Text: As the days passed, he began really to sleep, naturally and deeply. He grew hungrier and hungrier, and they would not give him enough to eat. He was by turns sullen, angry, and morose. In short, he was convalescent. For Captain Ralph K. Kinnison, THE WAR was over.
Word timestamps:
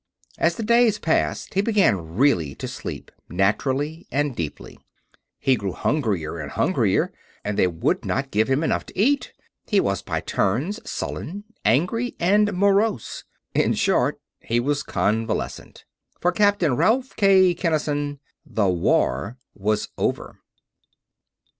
As 0.39 0.55
the 0.55 0.63
days 0.63 0.97
passed, 0.97 1.53
he 1.53 1.61
began 1.61 2.15
really 2.15 2.55
to 2.55 2.67
sleep, 2.67 3.11
naturally 3.29 4.07
and 4.11 4.35
deeply. 4.35 4.79
He 5.37 5.55
grew 5.55 5.73
hungrier 5.73 6.39
and 6.39 6.49
hungrier, 6.49 7.13
and 7.43 7.55
they 7.55 7.67
would 7.67 8.03
not 8.03 8.31
give 8.31 8.47
him 8.49 8.63
enough 8.63 8.83
to 8.87 8.97
eat. 8.97 9.31
He 9.67 9.79
was 9.79 10.01
by 10.01 10.21
turns 10.21 10.79
sullen, 10.89 11.43
angry, 11.63 12.15
and 12.19 12.51
morose. 12.53 13.25
In 13.53 13.75
short, 13.75 14.19
he 14.39 14.59
was 14.59 14.81
convalescent. 14.81 15.85
For 16.19 16.31
Captain 16.31 16.75
Ralph 16.75 17.15
K. 17.15 17.53
Kinnison, 17.53 18.19
THE 18.43 18.67
WAR 18.69 19.37
was 19.53 19.89
over. 19.99 20.39